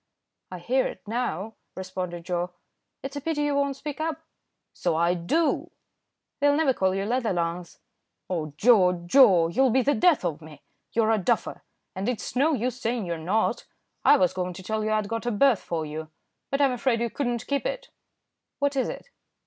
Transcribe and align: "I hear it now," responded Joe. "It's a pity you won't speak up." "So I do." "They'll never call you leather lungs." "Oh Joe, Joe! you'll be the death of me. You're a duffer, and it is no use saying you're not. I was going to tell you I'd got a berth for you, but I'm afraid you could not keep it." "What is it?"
"I 0.49 0.57
hear 0.57 0.87
it 0.87 1.07
now," 1.07 1.53
responded 1.75 2.23
Joe. 2.25 2.49
"It's 3.03 3.15
a 3.15 3.21
pity 3.21 3.43
you 3.43 3.53
won't 3.53 3.75
speak 3.75 4.01
up." 4.01 4.19
"So 4.73 4.95
I 4.95 5.13
do." 5.13 5.69
"They'll 6.39 6.55
never 6.55 6.73
call 6.73 6.95
you 6.95 7.05
leather 7.05 7.31
lungs." 7.31 7.77
"Oh 8.27 8.51
Joe, 8.57 9.03
Joe! 9.05 9.49
you'll 9.49 9.69
be 9.69 9.83
the 9.83 9.93
death 9.93 10.25
of 10.25 10.41
me. 10.41 10.63
You're 10.91 11.11
a 11.11 11.19
duffer, 11.19 11.61
and 11.95 12.09
it 12.09 12.19
is 12.19 12.35
no 12.35 12.53
use 12.55 12.81
saying 12.81 13.05
you're 13.05 13.15
not. 13.19 13.67
I 14.03 14.17
was 14.17 14.33
going 14.33 14.53
to 14.53 14.63
tell 14.63 14.83
you 14.83 14.91
I'd 14.91 15.07
got 15.07 15.27
a 15.27 15.31
berth 15.31 15.61
for 15.61 15.85
you, 15.85 16.09
but 16.49 16.61
I'm 16.61 16.71
afraid 16.71 16.99
you 16.99 17.11
could 17.11 17.27
not 17.27 17.45
keep 17.45 17.67
it." 17.67 17.89
"What 18.57 18.75
is 18.75 18.89
it?" 18.89 19.11